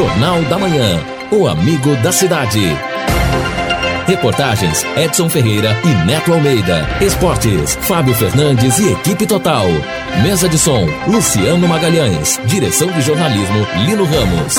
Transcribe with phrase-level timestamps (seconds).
[0.00, 0.98] Jornal da Manhã.
[1.30, 2.58] O amigo da cidade.
[4.06, 6.88] Reportagens Edson Ferreira e Neto Almeida.
[7.02, 9.66] Esportes Fábio Fernandes e equipe total.
[10.22, 12.40] Mesa de som Luciano Magalhães.
[12.46, 14.56] Direção de jornalismo Lino Ramos.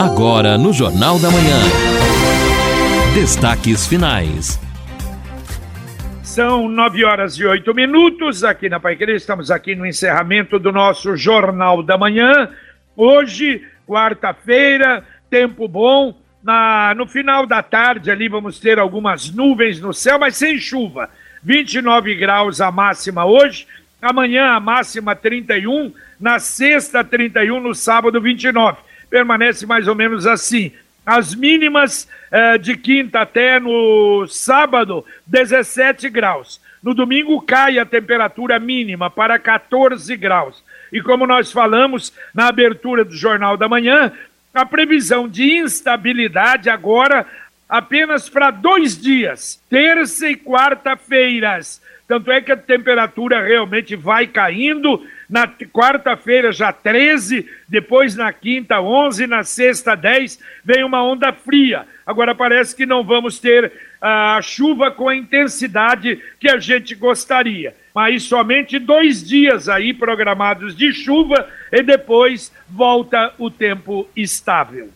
[0.00, 1.60] Agora no Jornal da Manhã.
[3.14, 4.58] Destaques finais.
[6.24, 9.14] São nove horas e oito minutos aqui na Paiqueira.
[9.14, 12.50] Estamos aqui no encerramento do nosso Jornal da Manhã.
[12.96, 16.16] Hoje, quarta-feira, tempo bom.
[16.42, 21.10] Na, no final da tarde ali vamos ter algumas nuvens no céu, mas sem chuva.
[21.42, 23.66] 29 graus a máxima hoje.
[24.00, 25.92] Amanhã a máxima 31.
[26.20, 27.60] Na sexta, 31.
[27.60, 28.78] No sábado, 29.
[29.08, 30.72] Permanece mais ou menos assim.
[31.04, 36.60] As mínimas eh, de quinta até no sábado, 17 graus.
[36.82, 40.62] No domingo cai a temperatura mínima para 14 graus.
[40.96, 44.10] E como nós falamos na abertura do Jornal da Manhã,
[44.54, 47.26] a previsão de instabilidade agora
[47.68, 51.82] apenas para dois dias, terça e quarta-feiras.
[52.08, 55.06] Tanto é que a temperatura realmente vai caindo.
[55.28, 61.84] Na quarta-feira já 13, depois na quinta 11, na sexta 10, vem uma onda fria.
[62.06, 67.74] Agora parece que não vamos ter a chuva com a intensidade que a gente gostaria.
[67.94, 74.90] Mas somente dois dias aí programados de chuva e depois volta o tempo estável.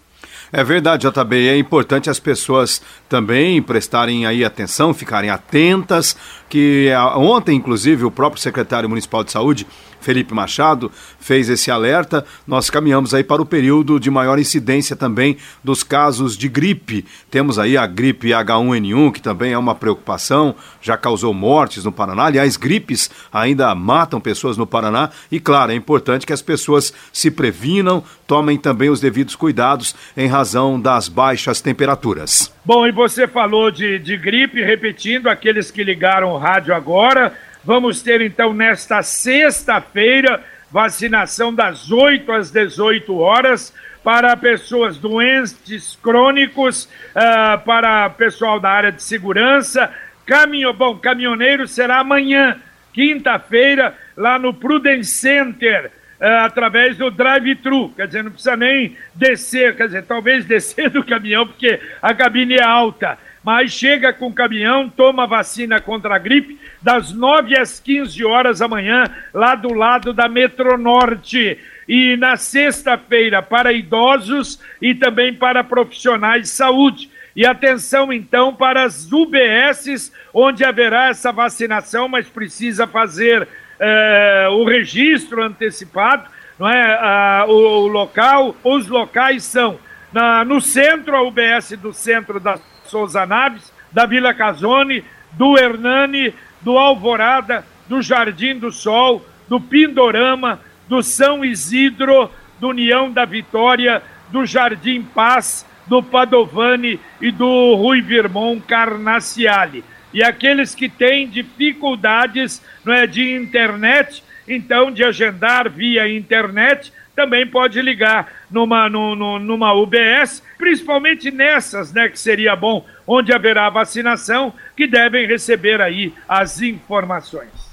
[0.53, 1.48] É verdade, JB.
[1.48, 6.17] É importante as pessoas também prestarem aí atenção, ficarem atentas,
[6.48, 9.67] que ontem, inclusive, o próprio secretário municipal de saúde
[10.01, 12.25] Felipe Machado, fez esse alerta.
[12.47, 17.05] Nós caminhamos aí para o período de maior incidência também dos casos de gripe.
[17.31, 22.25] Temos aí a gripe H1N1, que também é uma preocupação, já causou mortes no Paraná.
[22.25, 25.11] Aliás, gripes ainda matam pessoas no Paraná.
[25.31, 30.27] E claro, é importante que as pessoas se previnam, tomem também os devidos cuidados em
[30.27, 32.53] razão das baixas temperaturas.
[32.65, 38.00] Bom, e você falou de, de gripe, repetindo, aqueles que ligaram o rádio agora, Vamos
[38.03, 47.59] ter então nesta sexta-feira vacinação das 8 às 18 horas para pessoas doentes crônicos, uh,
[47.65, 49.93] para pessoal da área de segurança.
[50.25, 52.56] Caminho, bom, caminhoneiro será amanhã,
[52.94, 57.91] quinta-feira, lá no Prudence Center, uh, através do drive-thru.
[57.91, 62.54] Quer dizer, não precisa nem descer, quer dizer, talvez descer do caminhão, porque a cabine
[62.54, 67.78] é alta mas chega com o caminhão, toma vacina contra a gripe, das 9 às
[67.78, 71.58] 15 horas amanhã, lá do lado da Metronorte.
[71.88, 77.10] E na sexta-feira, para idosos e também para profissionais de saúde.
[77.34, 83.47] E atenção então para as UBSs, onde haverá essa vacinação, mas precisa fazer
[83.78, 86.98] eh, o registro antecipado, não é?
[87.00, 89.78] Ah, o, o, local, os locais são
[90.12, 96.34] na, no centro, a UBS do centro da Souza Naves, da Vila Casone, do Hernani,
[96.60, 104.03] do Alvorada, do Jardim do Sol, do Pindorama, do São Isidro, do União da Vitória,
[104.31, 109.84] do Jardim Paz, do Padovani e do Rui Virmon Carnaciale.
[110.12, 117.47] E aqueles que têm dificuldades não é, de internet, então de agendar via internet, também
[117.47, 124.53] pode ligar numa, no, numa UBS, principalmente nessas, né, que seria bom, onde haverá vacinação,
[124.77, 127.71] que devem receber aí as informações.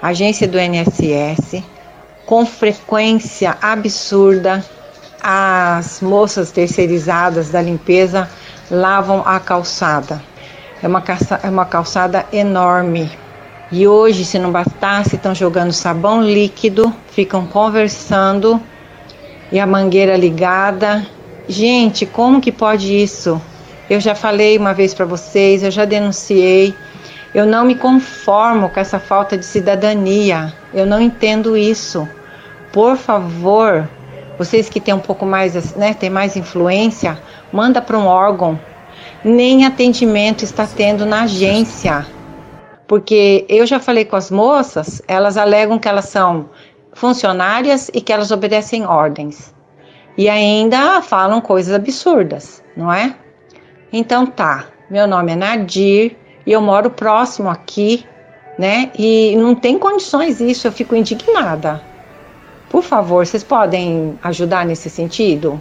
[0.00, 1.64] agência do NSS,
[2.24, 4.64] com frequência absurda,
[5.22, 8.30] as moças terceirizadas da limpeza
[8.70, 10.22] lavam a calçada.
[10.82, 13.10] É uma, calça, é uma calçada enorme.
[13.72, 18.60] E hoje, se não bastasse, estão jogando sabão líquido, ficam conversando
[19.50, 21.04] e a mangueira ligada.
[21.48, 23.40] Gente, como que pode isso?
[23.88, 26.74] Eu já falei uma vez para vocês, eu já denunciei.
[27.34, 30.52] Eu não me conformo com essa falta de cidadania.
[30.72, 32.08] Eu não entendo isso.
[32.72, 33.88] Por favor,
[34.38, 37.18] vocês que têm um pouco mais, né, têm mais influência,
[37.52, 38.58] manda para um órgão.
[39.24, 42.06] Nem atendimento está tendo na agência.
[42.86, 46.48] Porque eu já falei com as moças, elas alegam que elas são
[46.92, 49.54] funcionárias e que elas obedecem ordens.
[50.16, 53.14] E ainda falam coisas absurdas, não é?
[53.92, 58.06] Então tá, meu nome é Nadir e eu moro próximo aqui
[58.58, 58.90] né?
[58.98, 61.82] E não tem condições isso, eu fico indignada.
[62.70, 65.60] Por favor, vocês podem ajudar nesse sentido?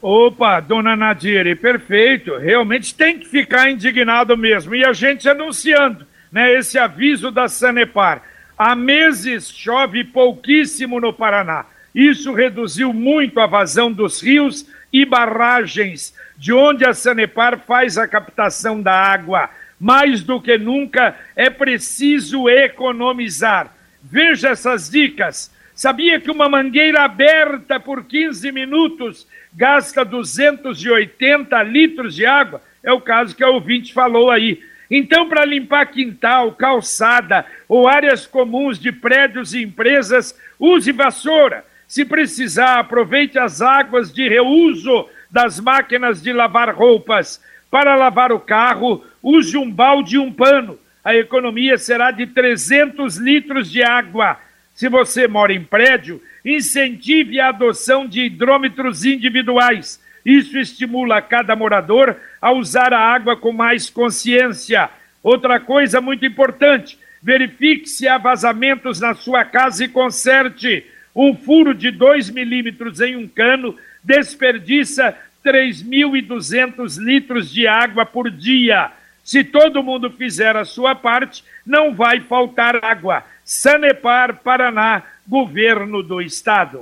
[0.00, 2.36] Opa, dona Nadire, perfeito.
[2.38, 4.74] Realmente tem que ficar indignado mesmo.
[4.74, 8.22] E a gente anunciando né, esse aviso da Sanepar.
[8.56, 11.66] Há meses chove pouquíssimo no Paraná.
[11.94, 18.08] Isso reduziu muito a vazão dos rios e barragens, de onde a Sanepar faz a
[18.08, 19.50] captação da água.
[19.80, 23.74] Mais do que nunca é preciso economizar.
[24.02, 25.50] Veja essas dicas.
[25.74, 32.60] Sabia que uma mangueira aberta por 15 minutos gasta 280 litros de água?
[32.82, 34.62] É o caso que a ouvinte falou aí.
[34.90, 41.64] Então, para limpar quintal, calçada ou áreas comuns de prédios e empresas, use vassoura.
[41.86, 47.42] Se precisar, aproveite as águas de reuso das máquinas de lavar roupas.
[47.70, 50.78] Para lavar o carro, use um balde e um pano.
[51.04, 54.38] A economia será de 300 litros de água.
[54.74, 60.00] Se você mora em prédio, incentive a adoção de hidrômetros individuais.
[60.24, 64.90] Isso estimula cada morador a usar a água com mais consciência.
[65.22, 70.86] Outra coisa muito importante: verifique se há vazamentos na sua casa e conserte.
[71.14, 78.92] Um furo de 2 milímetros em um cano desperdiça 3.200 litros de água por dia.
[79.24, 83.22] Se todo mundo fizer a sua parte, não vai faltar água.
[83.44, 86.80] Sanepar, Paraná, Governo do Estado.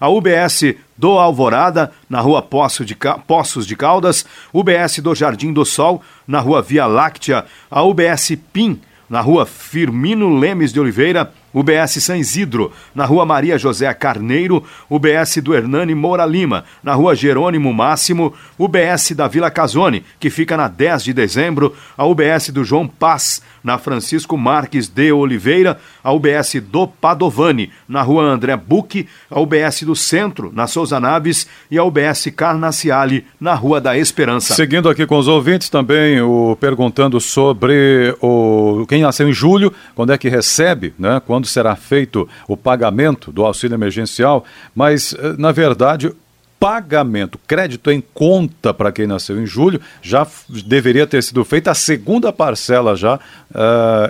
[0.00, 2.96] A UBS do Alvorada, na rua Poços de,
[3.26, 8.80] Poços de Caldas, UBS do Jardim do Sol, na rua Via Láctea, a UBS PIM,
[9.10, 15.38] na rua Firmino Lemes de Oliveira, UBS San Isidro, na rua Maria José Carneiro, UBS
[15.42, 20.68] do Hernani Moura Lima, na rua Jerônimo Máximo, UBS da Vila Casone, que fica na
[20.68, 26.56] 10 de dezembro, a UBS do João Paz, na Francisco Marques de Oliveira, a UBS
[26.62, 31.84] do Padovani, na rua André Buque, a UBS do Centro, na Souza Naves, e a
[31.84, 34.54] UBS Carnaciale, na Rua da Esperança.
[34.54, 40.12] Seguindo aqui com os ouvintes também, o, perguntando sobre o, quem nasceu em julho, quando
[40.12, 41.20] é que recebe, né?
[41.26, 44.44] Quando será feito o pagamento do auxílio emergencial,
[44.74, 46.12] mas, eh, na verdade,
[46.60, 50.26] pagamento, crédito em conta para quem nasceu em julho, já
[50.66, 53.20] deveria ter sido feita a segunda parcela já uh,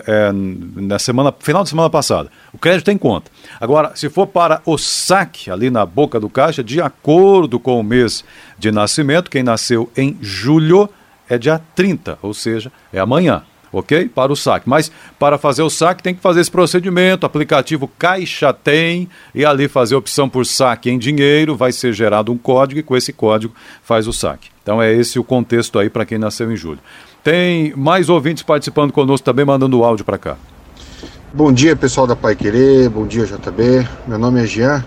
[0.05, 2.29] é, na semana, final de semana passada.
[2.53, 3.31] O crédito em conta.
[3.61, 7.85] Agora, se for para o saque ali na boca do caixa, de acordo com o
[7.85, 8.25] mês
[8.59, 10.91] de nascimento, quem nasceu em julho
[11.29, 14.09] é dia 30, ou seja, é amanhã ok?
[14.09, 14.69] Para o saque.
[14.69, 19.69] Mas para fazer o saque tem que fazer esse procedimento, aplicativo Caixa Tem, e ali
[19.69, 23.55] fazer opção por saque em dinheiro, vai ser gerado um código e com esse código
[23.83, 24.49] faz o saque.
[24.63, 26.81] Então é esse o contexto aí para quem nasceu em julho.
[27.23, 30.37] Tem mais ouvintes participando conosco também, mandando o áudio para cá.
[31.33, 33.87] Bom dia, pessoal da Pai Querer, bom dia, JB.
[34.07, 34.85] Meu nome é Jean.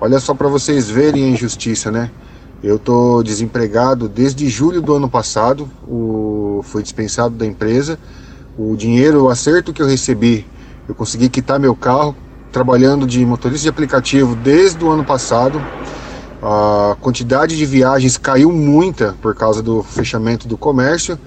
[0.00, 2.10] Olha só para vocês verem a injustiça, né?
[2.62, 7.98] Eu tô desempregado desde julho do ano passado, o, fui dispensado da empresa.
[8.58, 10.46] O dinheiro, o acerto que eu recebi,
[10.88, 12.16] eu consegui quitar meu carro,
[12.50, 15.60] trabalhando de motorista de aplicativo desde o ano passado.
[16.42, 21.18] A quantidade de viagens caiu muita por causa do fechamento do comércio.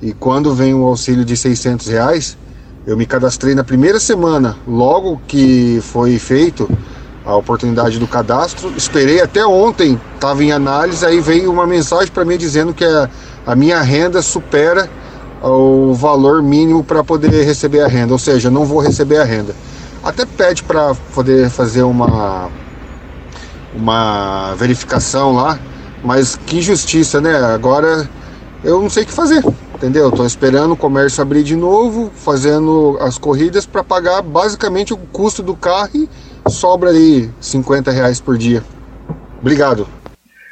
[0.00, 2.38] E quando vem o auxílio de 600 reais,
[2.86, 6.66] eu me cadastrei na primeira semana, logo que foi feito
[7.24, 8.72] a oportunidade do cadastro.
[8.76, 13.08] Esperei até ontem, estava em análise, aí veio uma mensagem para mim dizendo que a,
[13.46, 14.88] a minha renda supera
[15.42, 19.54] o valor mínimo para poder receber a renda, ou seja, não vou receber a renda.
[20.02, 22.48] Até pede para poder fazer uma
[23.74, 25.58] uma verificação lá,
[26.02, 27.36] mas que injustiça, né?
[27.36, 28.08] Agora
[28.64, 30.08] eu não sei o que fazer, entendeu?
[30.08, 35.42] Estou esperando o comércio abrir de novo, fazendo as corridas para pagar basicamente o custo
[35.42, 36.08] do carro
[36.48, 38.62] sobra aí 50 reais por dia.
[39.40, 39.88] Obrigado.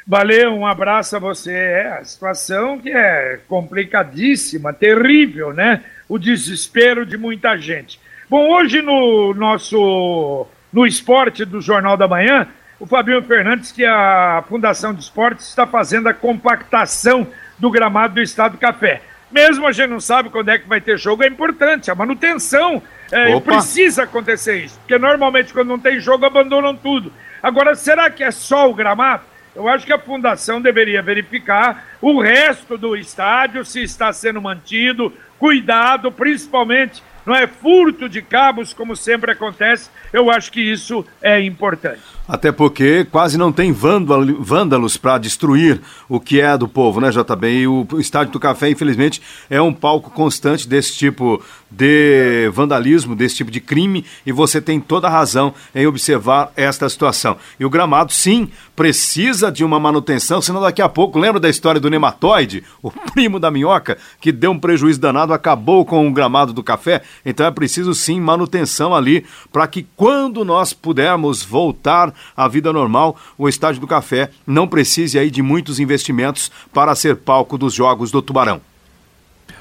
[0.07, 1.53] Valeu, um abraço a você.
[1.53, 5.83] É a situação que é complicadíssima, terrível, né?
[6.07, 7.99] O desespero de muita gente.
[8.29, 12.47] Bom, hoje no nosso no esporte do Jornal da Manhã,
[12.79, 17.27] o Fabinho Fernandes, que a Fundação de Esportes está fazendo a compactação
[17.57, 19.01] do gramado do Estado do Café.
[19.31, 21.91] Mesmo a gente não sabe quando é que vai ter jogo, é importante.
[21.91, 22.81] A manutenção
[23.11, 24.77] é, precisa acontecer isso.
[24.79, 27.11] Porque normalmente quando não tem jogo, abandonam tudo.
[27.41, 29.23] Agora, será que é só o gramado?
[29.55, 35.13] Eu acho que a fundação deveria verificar o resto do estádio, se está sendo mantido,
[35.37, 39.89] cuidado, principalmente não é furto de cabos, como sempre acontece.
[40.11, 42.18] Eu acho que isso é importante.
[42.29, 47.47] Até porque quase não tem vândalos para destruir o que é do povo, né, JB?
[47.47, 49.19] E o Estádio do Café, infelizmente,
[49.49, 54.79] é um palco constante desse tipo de vandalismo, desse tipo de crime, e você tem
[54.79, 57.35] toda a razão em observar esta situação.
[57.59, 61.81] E o gramado, sim, precisa de uma manutenção, senão daqui a pouco, lembra da história
[61.81, 66.53] do nematóide, o primo da minhoca, que deu um prejuízo danado, acabou com o gramado
[66.53, 67.01] do café?
[67.25, 73.15] Então é preciso sim manutenção ali, para que quando nós pudermos voltar a vida normal,
[73.37, 78.11] o Estádio do Café não precise aí de muitos investimentos para ser palco dos Jogos
[78.11, 78.61] do Tubarão.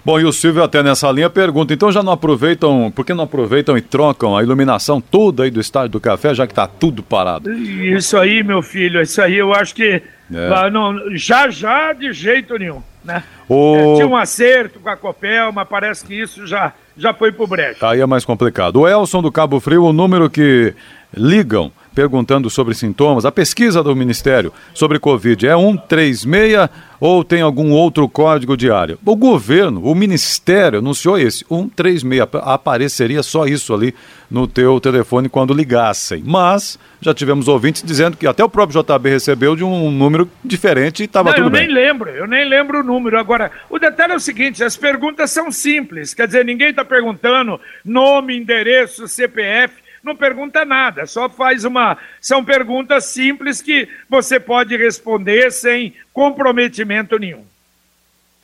[0.05, 3.25] Bom, e o Silvio até nessa linha pergunta, então já não aproveitam, por que não
[3.25, 7.03] aproveitam e trocam a iluminação toda aí do Estádio do Café, já que está tudo
[7.03, 7.53] parado?
[7.53, 10.71] Isso aí, meu filho, isso aí eu acho que é.
[10.71, 13.23] não, já já de jeito nenhum, né?
[13.49, 13.77] O...
[13.77, 17.47] É, tinha um acerto com a Copel, mas parece que isso já, já foi pro
[17.47, 17.87] brecha.
[17.87, 18.81] Aí é mais complicado.
[18.81, 20.75] O Elson do Cabo Frio, o número que
[21.15, 23.25] ligam perguntando sobre sintomas.
[23.25, 28.97] A pesquisa do Ministério sobre Covid é 136 ou tem algum outro código de área?
[29.05, 32.28] O governo, o Ministério anunciou esse, 136.
[32.35, 33.93] Apareceria só isso ali
[34.31, 36.23] no teu telefone quando ligassem.
[36.25, 41.00] Mas já tivemos ouvintes dizendo que até o próprio JB recebeu de um número diferente
[41.00, 41.62] e estava tudo eu bem.
[41.62, 43.19] Eu nem lembro, eu nem lembro o número.
[43.19, 46.14] Agora, o detalhe é o seguinte, as perguntas são simples.
[46.14, 51.97] Quer dizer, ninguém está perguntando nome, endereço, CPF não pergunta nada, só faz uma.
[52.21, 57.45] São perguntas simples que você pode responder sem comprometimento nenhum.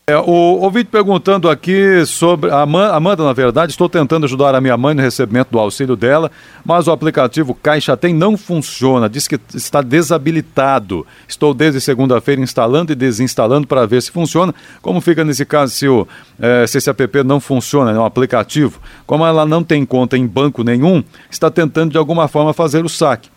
[0.07, 2.51] É, o ouvinte perguntando aqui sobre.
[2.51, 6.31] A Amanda, na verdade, estou tentando ajudar a minha mãe no recebimento do auxílio dela,
[6.63, 11.07] mas o aplicativo Caixa Tem não funciona, diz que está desabilitado.
[11.27, 14.55] Estou desde segunda-feira instalando e desinstalando para ver se funciona.
[14.83, 16.07] Como fica nesse caso se, o,
[16.39, 18.83] é, se esse app não funciona, é um aplicativo?
[19.07, 22.91] Como ela não tem conta em banco nenhum, está tentando de alguma forma fazer o
[22.91, 23.31] saque.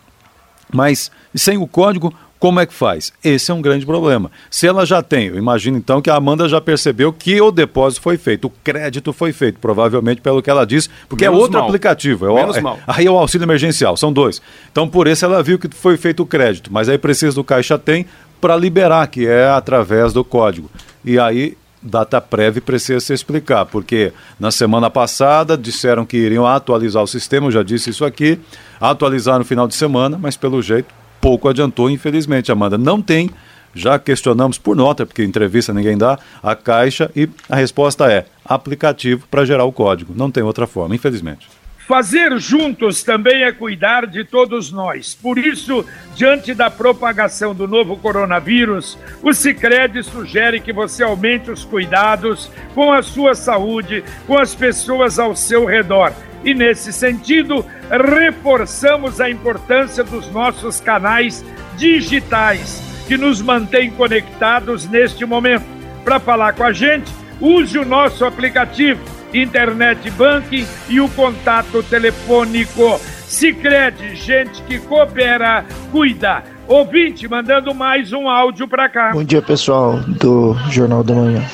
[0.70, 3.12] Mas sem o código, como é que faz?
[3.22, 4.30] Esse é um grande problema.
[4.50, 8.00] Se ela já tem, eu imagino então que a Amanda já percebeu que o depósito
[8.02, 11.42] foi feito, o crédito foi feito, provavelmente pelo que ela disse, porque é Menos é
[11.42, 11.68] outro mal.
[11.68, 12.26] aplicativo.
[12.26, 12.78] É o, Menos é, mal.
[12.86, 14.40] Aí é o auxílio emergencial, são dois.
[14.70, 17.76] Então por isso ela viu que foi feito o crédito, mas aí precisa do Caixa
[17.76, 18.06] Tem
[18.40, 20.70] para liberar, que é através do código.
[21.04, 27.02] E aí data prévia precisa se explicar, porque na semana passada disseram que iriam atualizar
[27.02, 28.38] o sistema, eu já disse isso aqui,
[28.80, 32.76] atualizar no final de semana, mas pelo jeito pouco adiantou, infelizmente, Amanda.
[32.78, 33.30] Não tem,
[33.74, 39.26] já questionamos por nota, porque entrevista ninguém dá, a caixa e a resposta é aplicativo
[39.30, 40.12] para gerar o código.
[40.16, 41.48] Não tem outra forma, infelizmente.
[41.88, 45.14] Fazer juntos também é cuidar de todos nós.
[45.14, 51.64] Por isso, diante da propagação do novo coronavírus, o Sicredi sugere que você aumente os
[51.64, 56.12] cuidados com a sua saúde, com as pessoas ao seu redor
[56.44, 61.42] e, nesse sentido, reforçamos a importância dos nossos canais
[61.78, 65.64] digitais que nos mantêm conectados neste momento.
[66.04, 69.00] Para falar com a gente, use o nosso aplicativo,
[69.32, 73.00] Internet Banking e o contato telefônico.
[73.26, 76.42] Sicredi, gente que coopera, cuida.
[76.66, 79.10] Ouvinte, mandando mais um áudio para cá.
[79.12, 81.44] Bom dia, pessoal do Jornal da Manhã.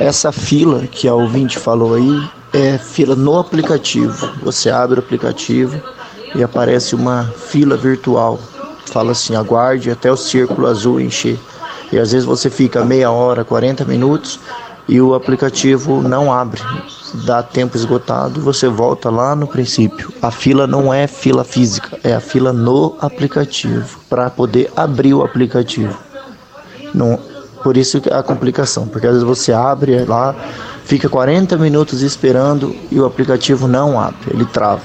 [0.00, 4.32] Essa fila que a ouvinte falou aí é fila no aplicativo.
[4.42, 5.80] Você abre o aplicativo
[6.34, 8.38] e aparece uma fila virtual.
[8.86, 11.38] Fala assim, aguarde até o círculo azul encher.
[11.92, 14.40] E às vezes você fica meia hora, 40 minutos
[14.88, 16.60] e o aplicativo não abre.
[17.14, 20.12] Dá tempo esgotado você volta lá no princípio.
[20.22, 25.22] A fila não é fila física, é a fila no aplicativo para poder abrir o
[25.22, 25.96] aplicativo.
[26.94, 27.18] Não,
[27.62, 30.34] por isso a complicação, porque às vezes você abre lá,
[30.84, 34.82] fica 40 minutos esperando e o aplicativo não abre, ele trava.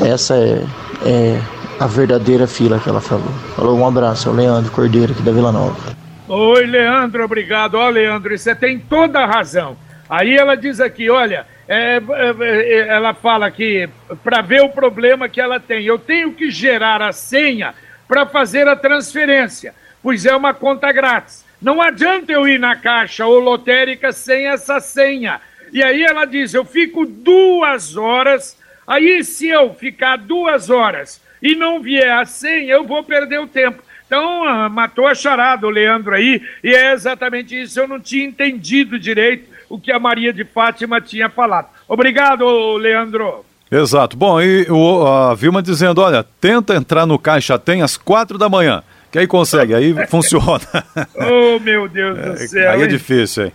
[0.00, 0.64] Essa é,
[1.04, 1.40] é
[1.78, 3.32] a verdadeira fila que ela falou.
[3.54, 5.96] Falou um abraço, é o Leandro Cordeiro aqui da Vila Nova.
[6.28, 7.76] Oi, Leandro, obrigado.
[7.76, 9.76] Ó, Leandro, você tem toda a razão.
[10.08, 12.00] Aí ela diz aqui, olha, é, é,
[12.40, 13.88] é ela fala que
[14.24, 17.74] para ver o problema que ela tem, eu tenho que gerar a senha
[18.06, 21.44] para fazer a transferência, pois é uma conta grátis.
[21.60, 25.40] Não adianta eu ir na caixa ou lotérica sem essa senha.
[25.72, 28.56] E aí ela diz: eu fico duas horas.
[28.86, 33.46] Aí, se eu ficar duas horas e não vier a senha, eu vou perder o
[33.46, 33.82] tempo.
[34.06, 37.78] Então, ah, matou a charada o Leandro aí, e é exatamente isso.
[37.78, 41.68] Eu não tinha entendido direito o que a Maria de Fátima tinha falado.
[41.86, 43.44] Obrigado, Leandro.
[43.70, 44.16] Exato.
[44.16, 48.48] Bom, e o, a Vilma dizendo: olha, tenta entrar no Caixa Tem às quatro da
[48.48, 48.82] manhã.
[49.10, 50.60] Que aí consegue, aí funciona.
[51.16, 52.70] oh, meu Deus do céu.
[52.72, 53.52] Aí é difícil, hein?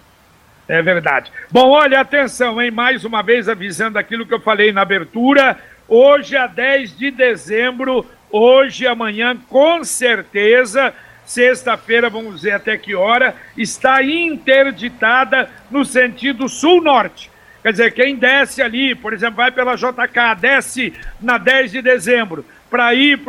[0.68, 1.32] É verdade.
[1.52, 2.72] Bom, olha, atenção, hein?
[2.72, 5.58] Mais uma vez avisando aquilo que eu falei na abertura.
[5.88, 10.94] Hoje, a 10 de dezembro, hoje, amanhã, com certeza,
[11.26, 17.32] sexta-feira, vamos ver até que hora, está interditada no sentido sul-norte.
[17.62, 22.46] Quer dizer, quem desce ali, por exemplo, vai pela JK, desce na 10 de dezembro
[22.70, 23.20] para ir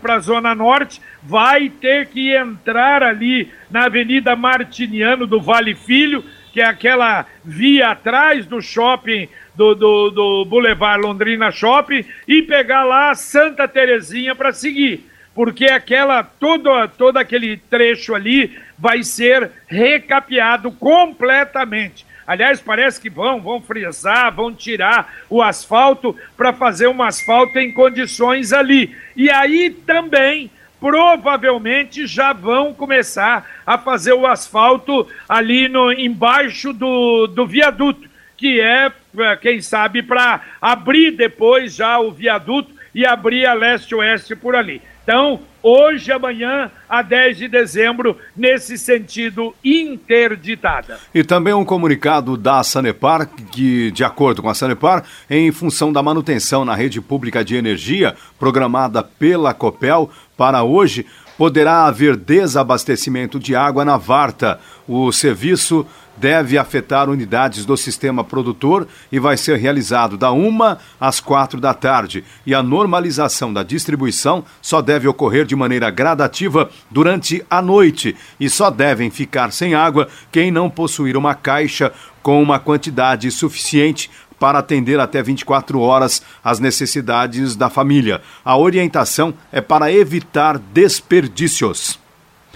[0.00, 6.22] para a Zona Norte, vai ter que entrar ali na Avenida Martiniano do Vale Filho,
[6.52, 12.84] que é aquela via atrás do shopping do, do, do Boulevard Londrina Shopping, e pegar
[12.84, 15.10] lá Santa Terezinha para seguir.
[15.34, 22.06] Porque aquela, todo, todo aquele trecho ali vai ser recapeado completamente.
[22.26, 27.72] Aliás, parece que vão, vão frisar, vão tirar o asfalto para fazer um asfalto em
[27.72, 28.96] condições ali.
[29.16, 37.28] E aí também provavelmente já vão começar a fazer o asfalto ali no, embaixo do,
[37.28, 43.46] do viaduto, que é, é quem sabe, para abrir depois já o viaduto e abrir
[43.46, 44.82] a leste-oeste por ali.
[45.02, 50.98] Então, hoje, amanhã, a 10 de dezembro, nesse sentido, interditada.
[51.12, 56.02] E também um comunicado da Sanepar, que, de acordo com a Sanepar, em função da
[56.02, 61.04] manutenção na rede pública de energia, programada pela COPEL, para hoje,
[61.36, 64.60] poderá haver desabastecimento de água na Varta.
[64.86, 65.84] O serviço
[66.22, 71.74] deve afetar unidades do sistema produtor e vai ser realizado da uma às quatro da
[71.74, 72.22] tarde.
[72.46, 78.48] E a normalização da distribuição só deve ocorrer de maneira gradativa durante a noite e
[78.48, 84.60] só devem ficar sem água quem não possuir uma caixa com uma quantidade suficiente para
[84.60, 88.22] atender até 24 horas as necessidades da família.
[88.44, 92.01] A orientação é para evitar desperdícios.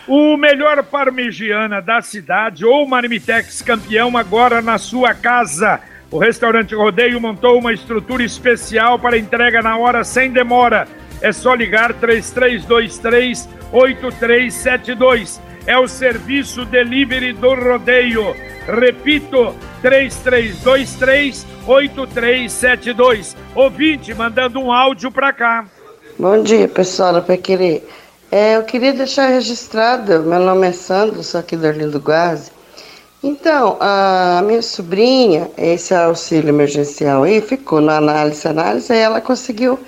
[0.08, 5.80] O melhor parmegiana da cidade ou Marmitex campeão agora na sua casa.
[6.12, 10.86] O restaurante Rodeio montou uma estrutura especial para entrega na hora sem demora.
[11.20, 15.40] É só ligar 3323 8372.
[15.66, 18.36] É o serviço delivery do Rodeio.
[18.68, 23.36] Repito, 3323 8372.
[23.56, 25.64] Ouvinte mandando um áudio para cá.
[26.16, 27.82] Bom dia, pessoal da Querer.
[28.30, 32.50] É, eu queria deixar registrado, meu nome é Sandro, sou aqui do Arlindo Guazi.
[33.22, 39.78] Então, a minha sobrinha, esse auxílio emergencial aí, ficou na análise, análise, aí ela conseguiu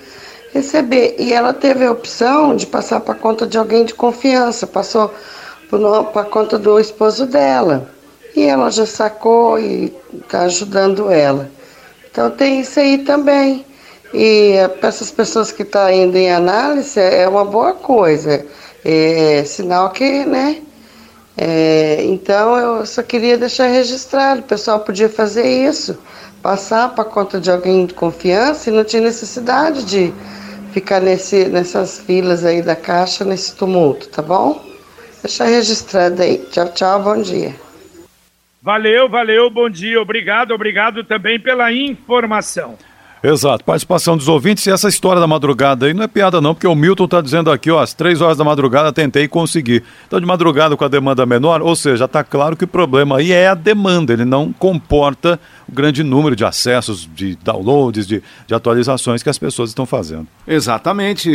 [0.53, 1.15] receber.
[1.19, 5.13] E ela teve a opção de passar para conta de alguém de confiança, passou
[6.13, 7.89] para conta do esposo dela.
[8.35, 11.51] E ela já sacou e está ajudando ela.
[12.09, 13.65] Então tem isso aí também.
[14.13, 18.45] E para essas pessoas que estão tá indo em análise, é uma boa coisa.
[18.83, 20.61] É sinal que, né?
[21.37, 25.97] É, então eu só queria deixar registrado, o pessoal podia fazer isso,
[26.41, 30.13] passar para conta de alguém de confiança e não tinha necessidade de
[30.73, 34.61] ficar nesse, nessas filas aí da caixa, nesse tumulto, tá bom?
[35.23, 36.39] Deixar registrado aí.
[36.51, 37.55] Tchau, tchau, bom dia.
[38.61, 42.77] Valeu, valeu, bom dia, obrigado, obrigado também pela informação.
[43.21, 46.67] Exato, participação dos ouvintes e essa história da madrugada aí não é piada não, porque
[46.67, 49.83] o Milton está dizendo aqui, ó, às três horas da madrugada tentei conseguir.
[50.07, 53.33] Então de madrugada com a demanda menor, ou seja, está claro que o problema aí
[53.33, 58.53] é a demanda, ele não comporta o grande número de acessos, de downloads, de, de
[58.53, 60.25] atualizações que as pessoas estão fazendo.
[60.47, 61.29] Exatamente,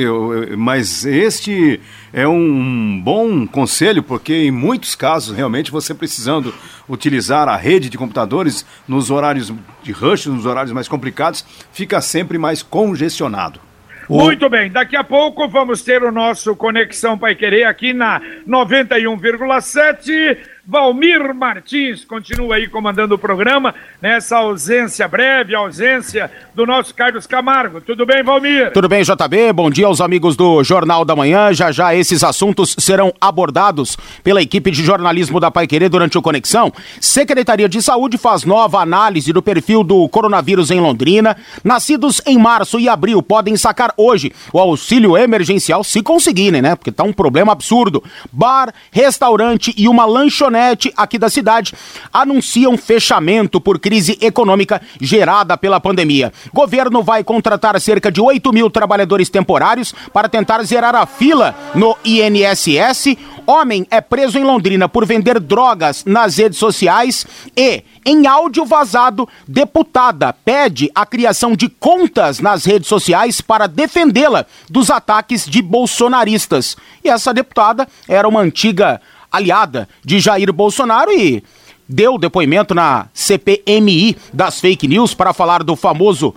[0.56, 1.80] mas este
[2.12, 6.52] é um bom conselho, porque em muitos casos, realmente, você precisando
[6.88, 11.44] utilizar a rede de computadores nos horários de rush, nos horários mais complicados,
[11.74, 13.60] fica sempre mais congestionado.
[14.08, 20.38] Muito bem, daqui a pouco vamos ter o nosso Conexão Pai Querer aqui na 91,7
[20.66, 27.82] Valmir Martins continua aí comandando o programa nessa ausência breve, ausência do nosso Carlos Camargo.
[27.82, 28.72] Tudo bem, Valmir?
[28.72, 29.52] Tudo bem, JB?
[29.52, 31.52] Bom dia aos amigos do Jornal da Manhã.
[31.52, 36.22] Já já esses assuntos serão abordados pela equipe de jornalismo da Pai Querer durante o
[36.22, 36.72] Conexão.
[36.98, 41.36] Secretaria de Saúde faz nova análise do perfil do coronavírus em Londrina.
[41.62, 46.74] Nascidos em março e abril podem sacar hoje o auxílio emergencial, se conseguirem, né?
[46.74, 48.02] Porque tá um problema absurdo.
[48.32, 50.53] Bar, restaurante e uma lanchonete
[50.96, 51.74] aqui da cidade
[52.12, 56.32] anunciam fechamento por crise econômica gerada pela pandemia.
[56.52, 61.96] Governo vai contratar cerca de 8 mil trabalhadores temporários para tentar zerar a fila no
[62.04, 68.64] INSS Homem é preso em Londrina por vender drogas nas redes sociais e, em áudio
[68.64, 75.60] vazado, deputada pede a criação de contas nas redes sociais para defendê-la dos ataques de
[75.60, 76.76] bolsonaristas.
[77.04, 79.00] E essa deputada era uma antiga
[79.34, 81.42] aliada de Jair Bolsonaro e
[81.88, 86.34] deu depoimento na CPMI das fake news para falar do famoso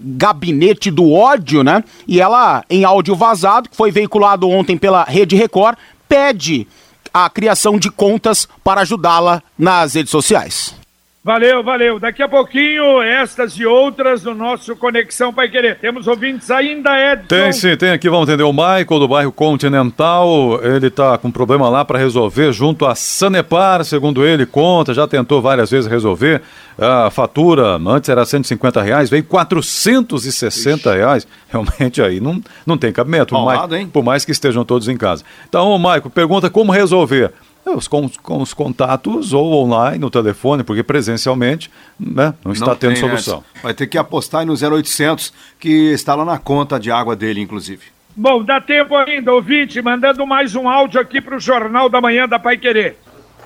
[0.00, 1.84] gabinete do ódio, né?
[2.08, 5.76] E ela, em áudio vazado, que foi veiculado ontem pela Rede Record,
[6.08, 6.66] pede
[7.12, 10.79] a criação de contas para ajudá-la nas redes sociais.
[11.22, 12.00] Valeu, valeu.
[12.00, 15.78] Daqui a pouquinho, estas e outras no nosso Conexão Pai Querer.
[15.78, 17.26] Temos ouvintes ainda, Edson?
[17.28, 20.58] Tem sim, tem aqui, vamos atender o Michael do bairro Continental.
[20.62, 25.42] Ele está com problema lá para resolver junto a Sanepar, segundo ele, conta, já tentou
[25.42, 26.40] várias vezes resolver.
[26.78, 30.98] A fatura antes era 150 reais, veio 460 Ixi.
[30.98, 31.28] reais.
[31.50, 35.22] Realmente aí não, não tem cabimento, por mais, por mais que estejam todos em casa.
[35.46, 37.30] Então, o Michael pergunta como resolver.
[37.66, 42.76] Os, com, com, os contatos ou online, no telefone, porque presencialmente né, não está não
[42.76, 43.44] tendo solução.
[43.54, 43.62] Essa.
[43.62, 47.82] Vai ter que apostar no 0800, que está lá na conta de água dele, inclusive.
[48.16, 52.26] Bom, dá tempo ainda, ouvinte, mandando mais um áudio aqui para o Jornal da Manhã
[52.26, 52.98] da Pai Querer.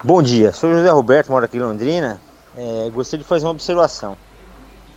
[0.02, 2.20] Bom dia, sou José Roberto, moro aqui em Londrina.
[2.56, 4.16] É, gostaria de fazer uma observação.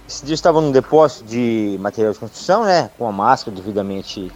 [0.07, 4.31] Esse dia eu estava num depósito de material de construção, né, com a máscara devidamente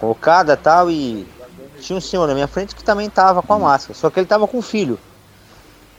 [0.00, 1.24] colocada tal, e
[1.82, 4.24] tinha um senhor na minha frente que também estava com a máscara, só que ele
[4.24, 4.98] estava com o filho.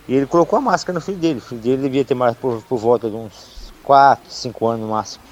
[0.08, 1.40] E ele colocou a máscara no filho dele.
[1.40, 4.92] O filho dele devia ter mais por, por volta de uns 4, 5 anos no
[4.92, 5.24] máximo.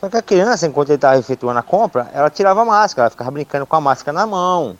[0.00, 3.10] Só que a criança, enquanto ele estava efetuando a compra, ela tirava a máscara, ela
[3.10, 4.76] ficava brincando com a máscara na mão.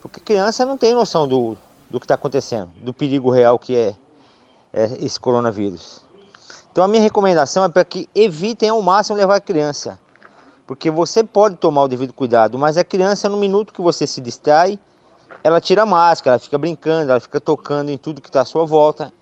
[0.00, 1.56] Porque criança não tem noção do,
[1.90, 3.94] do que está acontecendo, do perigo real que é,
[4.72, 6.04] é esse coronavírus.
[6.70, 9.98] Então a minha recomendação é para que evitem ao máximo levar a criança.
[10.66, 14.20] Porque você pode tomar o devido cuidado, mas a criança, no minuto que você se
[14.20, 14.78] distrai,
[15.44, 18.44] ela tira a máscara, ela fica brincando, ela fica tocando em tudo que está à
[18.44, 19.12] sua volta.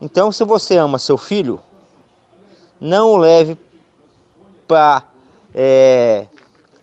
[0.00, 1.60] Então, se você ama seu filho,
[2.78, 3.58] não o leve
[4.66, 5.04] para
[5.54, 6.26] é,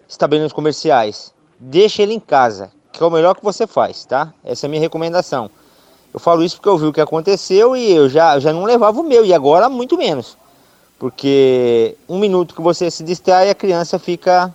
[0.08, 1.34] estabelecimentos comerciais.
[1.60, 4.34] Deixe ele em casa, que é o melhor que você faz, tá?
[4.44, 5.50] Essa é a minha recomendação.
[6.14, 9.00] Eu falo isso porque eu vi o que aconteceu e eu já, já não levava
[9.00, 10.38] o meu, e agora muito menos.
[11.02, 14.54] Porque um minuto que você se distrai, a criança fica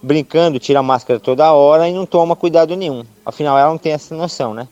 [0.00, 3.04] brincando, tira a máscara toda hora e não toma cuidado nenhum.
[3.26, 4.68] Afinal, ela não tem essa noção, né?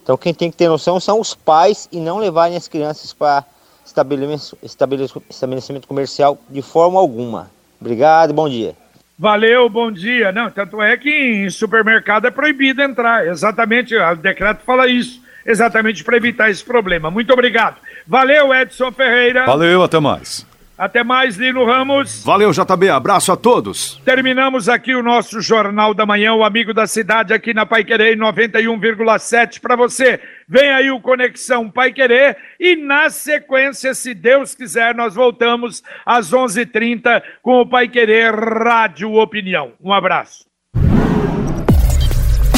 [0.00, 3.44] Então, quem tem que ter noção são os pais e não levarem as crianças para
[3.84, 7.50] estabelecimento, comercial de forma alguma.
[7.80, 8.76] Obrigado, bom dia.
[9.18, 10.30] Valeu, bom dia.
[10.30, 13.26] Não, tanto é que em supermercado é proibido entrar.
[13.26, 17.10] Exatamente, o decreto fala isso exatamente para evitar esse problema.
[17.10, 17.76] Muito obrigado.
[18.06, 19.46] Valeu, Edson Ferreira.
[19.46, 20.46] Valeu, até mais.
[20.76, 22.24] Até mais, Lino Ramos.
[22.24, 22.88] Valeu, JB.
[22.88, 24.00] Abraço a todos.
[24.04, 28.16] Terminamos aqui o nosso Jornal da Manhã, o amigo da cidade aqui na Pai Querer
[28.16, 30.20] 91,7 para você.
[30.48, 36.32] Vem aí o Conexão Pai Querer e na sequência, se Deus quiser, nós voltamos às
[36.32, 39.72] 11:30 com o Pai Querer Rádio Opinião.
[39.80, 40.44] Um abraço.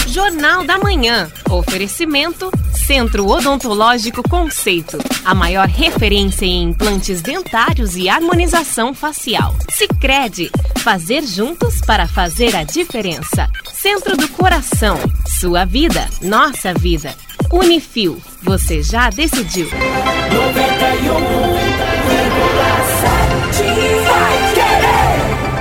[0.08, 1.28] Jornal da Manhã.
[1.50, 2.50] Oferecimento
[2.86, 4.96] Centro Odontológico Conceito.
[5.24, 9.56] A maior referência em implantes dentários e harmonização facial.
[9.68, 10.52] Sicredi
[10.84, 13.50] Fazer juntos para fazer a diferença.
[13.72, 14.96] Centro do Coração.
[15.26, 17.12] Sua vida, nossa vida.
[17.50, 18.22] Unifil.
[18.44, 19.66] Você já decidiu.
[19.68, 21.65] 91,7